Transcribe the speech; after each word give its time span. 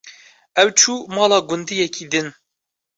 ew 0.61 0.69
çû 0.79 0.93
mala 1.15 1.39
gundiyekî 1.47 2.05
din. 2.11 2.27